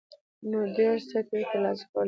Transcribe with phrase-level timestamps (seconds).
[0.49, 1.99] ،نو ډېر څه ترې ترلاسه کولى شو.